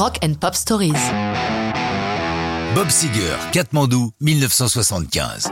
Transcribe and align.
Rock 0.00 0.18
and 0.24 0.32
Pop 0.40 0.54
Stories. 0.54 0.94
Bob 2.74 2.88
Seger, 2.88 3.36
Katmandou, 3.52 4.12
1975. 4.22 5.50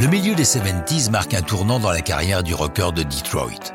Le 0.00 0.06
milieu 0.06 0.36
des 0.36 0.44
70s 0.44 1.10
marque 1.10 1.34
un 1.34 1.42
tournant 1.42 1.80
dans 1.80 1.90
la 1.90 2.00
carrière 2.00 2.44
du 2.44 2.54
rocker 2.54 2.92
de 2.94 3.02
Detroit. 3.02 3.72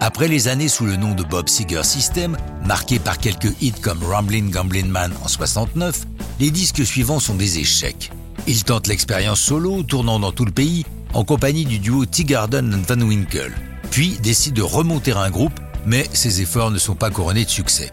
Après 0.00 0.28
les 0.28 0.48
années 0.48 0.68
sous 0.68 0.86
le 0.86 0.96
nom 0.96 1.14
de 1.14 1.24
Bob 1.24 1.50
Seger 1.50 1.82
System, 1.82 2.38
marquées 2.64 2.98
par 2.98 3.18
quelques 3.18 3.54
hits 3.60 3.72
comme 3.72 4.02
Ramblin' 4.02 4.48
Gamblin' 4.48 4.88
Man 4.88 5.12
en 5.22 5.28
69, 5.28 6.06
les 6.40 6.50
disques 6.50 6.86
suivants 6.86 7.20
sont 7.20 7.34
des 7.34 7.58
échecs. 7.58 8.10
Il 8.46 8.64
tente 8.64 8.86
l'expérience 8.86 9.40
solo, 9.40 9.82
tournant 9.82 10.20
dans 10.20 10.32
tout 10.32 10.46
le 10.46 10.52
pays, 10.52 10.86
en 11.12 11.24
compagnie 11.24 11.66
du 11.66 11.78
duo 11.78 12.06
T. 12.06 12.24
Garden 12.24 12.72
and 12.74 12.94
Van 12.94 13.06
Winkle, 13.06 13.52
puis 13.90 14.18
décide 14.22 14.54
de 14.54 14.62
remonter 14.62 15.12
un 15.12 15.28
groupe, 15.28 15.60
mais 15.84 16.08
ses 16.14 16.40
efforts 16.40 16.70
ne 16.70 16.78
sont 16.78 16.94
pas 16.94 17.10
couronnés 17.10 17.44
de 17.44 17.50
succès. 17.50 17.90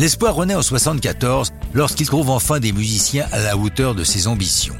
L'espoir 0.00 0.34
renaît 0.34 0.54
en 0.54 0.62
74 0.62 1.52
lorsqu'il 1.74 2.06
trouve 2.06 2.30
enfin 2.30 2.58
des 2.58 2.72
musiciens 2.72 3.26
à 3.32 3.38
la 3.38 3.58
hauteur 3.58 3.94
de 3.94 4.02
ses 4.02 4.28
ambitions. 4.28 4.74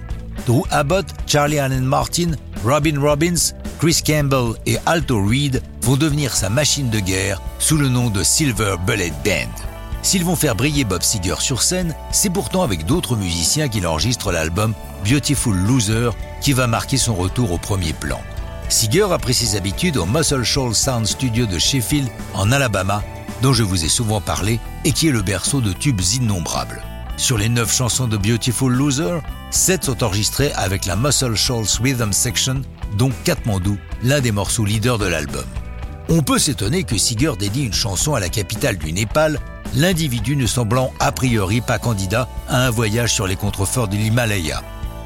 Drew 0.46 0.62
Abbott, 0.70 1.04
Charlie 1.26 1.58
Allen 1.58 1.84
Martin, 1.84 2.30
Robin 2.64 2.98
Robbins, 2.98 3.52
Chris 3.78 4.00
Campbell 4.02 4.54
et 4.64 4.78
Alto 4.86 5.22
Reed 5.22 5.62
vont 5.82 5.98
devenir 5.98 6.34
sa 6.34 6.48
machine 6.48 6.88
de 6.88 7.00
guerre 7.00 7.42
sous 7.59 7.76
le 7.76 7.90
nom 7.90 8.09
de 8.09 8.22
Silver 8.22 8.76
Bullet 8.86 9.12
Band. 9.22 9.52
S'ils 10.00 10.24
vont 10.24 10.36
faire 10.36 10.56
briller 10.56 10.84
Bob 10.84 11.02
Seger 11.02 11.40
sur 11.40 11.60
scène, 11.60 11.95
c'est 12.12 12.30
pourtant 12.30 12.62
avec 12.62 12.87
d'autres 12.87 13.14
musiciens 13.14 13.68
qu'il 13.68 13.87
enregistre 13.87 14.32
l'album 14.32 14.73
Beautiful 15.04 15.54
Loser 15.54 16.12
qui 16.40 16.54
va 16.54 16.66
marquer 16.66 16.96
son 16.96 17.14
retour 17.14 17.52
au 17.52 17.59
premier 17.59 17.92
plan. 17.92 18.23
Seger 18.70 19.12
a 19.12 19.18
pris 19.18 19.34
ses 19.34 19.54
habitudes 19.54 19.98
au 19.98 20.06
Muscle 20.06 20.45
Shoals 20.45 20.74
Sound 20.74 21.06
Studio 21.06 21.45
de 21.45 21.59
Sheffield 21.59 22.09
en 22.32 22.52
Alabama, 22.52 23.02
dont 23.42 23.52
je 23.52 23.62
vous 23.62 23.84
ai 23.84 23.88
souvent 23.88 24.20
parlé 24.20 24.60
et 24.84 24.92
qui 24.92 25.08
est 25.08 25.12
le 25.12 25.22
berceau 25.22 25.60
de 25.60 25.72
tubes 25.72 26.00
innombrables. 26.00 26.82
Sur 27.16 27.36
les 27.36 27.48
neuf 27.48 27.74
chansons 27.74 28.08
de 28.08 28.16
Beautiful 28.16 28.73
Loser, 28.73 29.18
sept 29.51 29.84
sont 29.84 30.02
enregistrées 30.02 30.52
avec 30.54 30.87
la 30.87 30.96
Muscle 30.96 31.34
Shoals 31.34 31.82
Rhythm 31.82 32.12
Section, 32.12 32.62
dont 32.96 33.10
Katmandou, 33.24 33.76
l'un 34.02 34.20
des 34.20 34.32
morceaux 34.32 34.65
leaders 34.65 34.98
de 34.98 35.06
l'album. 35.06 35.45
On 36.09 36.23
peut 36.23 36.38
s'étonner 36.38 36.84
que 36.84 36.98
Seger 36.98 37.32
dédie 37.38 37.66
une 37.66 37.73
chanson 37.73 38.15
à 38.15 38.20
la 38.20 38.28
capitale 38.28 38.78
du 38.78 38.92
Népal, 38.92 39.38
l'individu 39.74 40.34
ne 40.34 40.46
semblant 40.46 40.93
a 40.98 41.12
priori 41.12 41.60
pas 41.60 41.78
candidat 41.78 42.28
à 42.48 42.66
un 42.66 42.70
voyage 42.70 43.12
sur 43.12 43.26
les 43.26 43.37
contreforts 43.37 43.88
de 43.88 43.96
l'Himalaya. 43.96 44.62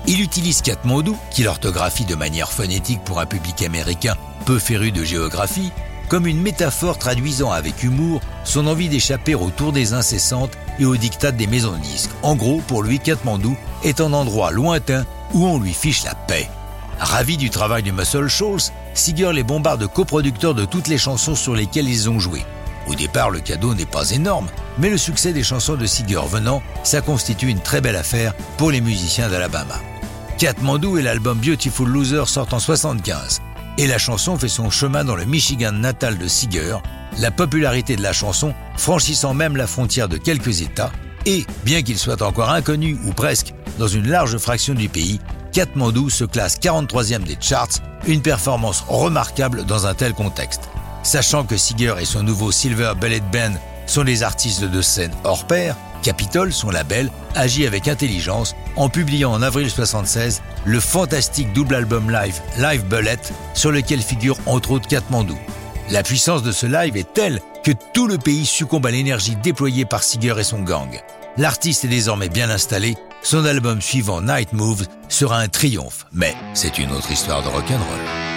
Il 0.07 0.21
utilise 0.21 0.63
Katmandou, 0.63 1.17
qu'il 1.31 1.49
orthographie 1.49 2.05
de 2.05 2.15
manière 2.15 2.53
phonétique 2.53 3.03
pour 3.05 3.21
un 3.21 3.27
public 3.27 3.63
américain 3.63 4.17
peu 4.45 4.59
féru 4.59 4.93
de 4.93 5.03
géographie, 5.03 5.73
comme 6.15 6.29
une 6.29 6.43
métaphore 6.43 6.97
traduisant 6.97 7.51
avec 7.51 7.83
humour 7.83 8.21
son 8.45 8.69
envie 8.69 8.89
d'échapper 8.89 9.35
au 9.35 9.51
tour 9.51 9.73
des 9.73 9.95
incessantes 9.95 10.53
et 10.79 10.85
aux 10.85 10.97
dictats 10.97 11.33
des 11.33 11.49
maisons 11.49 11.73
de 11.73 11.79
disques. 11.79 12.13
En 12.23 12.37
gros, 12.37 12.61
pour 12.69 12.85
lui, 12.85 13.01
Katmandou 13.01 13.57
est 13.83 14.01
un 14.01 14.13
endroit 14.13 14.53
lointain 14.53 15.05
où 15.33 15.45
on 15.45 15.59
lui 15.59 15.73
fiche 15.73 16.05
la 16.05 16.15
paix. 16.15 16.49
Ravi 17.01 17.37
du 17.37 17.51
travail 17.51 17.83
de 17.83 17.91
Muscle 17.91 18.29
Shoals, 18.29 18.71
Seeger 18.95 19.33
les 19.33 19.43
bombarde 19.43 19.81
de 19.81 19.87
coproducteurs 19.87 20.55
de 20.55 20.65
toutes 20.65 20.87
les 20.87 20.99
chansons 20.99 21.35
sur 21.35 21.57
lesquelles 21.57 21.89
ils 21.89 22.09
ont 22.09 22.21
joué. 22.21 22.47
Au 22.87 22.95
départ, 22.95 23.31
le 23.31 23.41
cadeau 23.41 23.75
n'est 23.75 23.85
pas 23.85 24.11
énorme, 24.11 24.47
mais 24.79 24.91
le 24.91 24.99
succès 24.99 25.33
des 25.33 25.43
chansons 25.43 25.75
de 25.75 25.85
Seeger 25.85 26.29
venant, 26.31 26.63
ça 26.85 27.01
constitue 27.01 27.49
une 27.49 27.59
très 27.59 27.81
belle 27.81 27.97
affaire 27.97 28.35
pour 28.57 28.71
les 28.71 28.81
musiciens 28.81 29.29
d'Alabama. 29.29 29.81
Katmandou 30.39 30.97
et 30.97 31.03
l'album 31.03 31.39
Beautiful 31.39 31.89
Loser 31.89 32.27
sortent 32.27 32.55
en 32.55 32.61
75, 32.61 33.41
et 33.79 33.87
la 33.87 33.99
chanson 33.99 34.39
fait 34.39 34.49
son 34.49 34.71
chemin 34.71 35.05
dans 35.05 35.17
le 35.17 35.25
Michigan 35.25 35.73
natal 35.73 36.19
de 36.19 36.29
Seeger, 36.29 36.79
la 37.19 37.31
popularité 37.31 37.97
de 37.97 38.03
la 38.03 38.13
chanson 38.13 38.55
franchissant 38.77 39.35
même 39.35 39.57
la 39.57 39.67
frontière 39.67 40.09
de 40.09 40.17
quelques 40.17 40.61
États, 40.61 40.93
et, 41.27 41.47
bien 41.65 41.83
qu'il 41.83 41.99
soit 41.99 42.23
encore 42.23 42.51
inconnu 42.51 42.99
ou 43.07 43.13
presque 43.13 43.55
dans 43.79 43.89
une 43.89 44.09
large 44.09 44.37
fraction 44.39 44.75
du 44.75 44.89
pays, 44.89 45.21
Katmandou 45.53 46.11
se 46.11 46.25
classe 46.25 46.59
43e 46.59 47.23
des 47.23 47.39
charts, 47.41 47.81
une 48.07 48.23
performance 48.23 48.85
remarquable 48.89 49.65
dans 49.65 49.87
un 49.87 49.95
tel 49.95 50.13
contexte. 50.13 50.69
Sachant 51.03 51.45
que 51.45 51.57
Seeger 51.57 51.95
et 52.01 52.05
son 52.05 52.23
nouveau 52.23 52.53
Silver 52.53 52.93
Ballet 53.01 53.23
Band 53.33 53.55
sont 53.87 54.05
des 54.05 54.23
artistes 54.23 54.65
de 54.65 54.83
scène 54.83 55.13
hors 55.25 55.47
pair, 55.47 55.77
Capitol, 56.05 56.53
son 56.53 56.71
label, 56.71 57.11
agit 57.35 57.67
avec 57.67 57.89
intelligence 57.89 58.55
en 58.77 58.89
publiant 58.89 59.33
en 59.33 59.43
avril 59.43 59.69
76 59.69 60.43
le 60.65 60.79
fantastique 60.79 61.53
double 61.53 61.75
album 61.75 62.11
live 62.11 62.41
Live 62.59 62.85
Bullet 62.85 63.19
sur 63.55 63.73
lequel 63.73 64.01
figure 64.01 64.37
entre 64.47 64.71
autres 64.71 64.87
Katmandou. 64.87 65.39
La 65.91 66.03
puissance 66.03 66.43
de 66.43 66.53
ce 66.53 66.67
live 66.67 66.97
est 66.97 67.13
telle 67.13 67.41
que 67.65 67.73
tout 67.93 68.07
le 68.07 68.19
pays 68.19 68.47
succombe 68.47 68.87
à 68.87 68.91
l'énergie 68.91 69.37
déployée 69.37 69.87
par 69.87 70.03
Seeger 70.03 70.39
et 70.39 70.45
son 70.45 70.61
gang. 70.61 71.01
L'artiste 71.37 71.85
est 71.85 71.89
désormais 71.89 72.29
bien 72.29 72.51
installé, 72.51 72.97
son 73.23 73.45
album 73.47 73.81
suivant 73.81 74.21
Night 74.21 74.53
Moves 74.53 74.87
sera 75.09 75.39
un 75.39 75.49
triomphe, 75.49 76.07
mais 76.13 76.35
c'est 76.53 76.79
une 76.79 76.93
autre 76.93 77.11
histoire 77.11 77.43
de 77.43 77.49
rock'n'roll. 77.49 78.34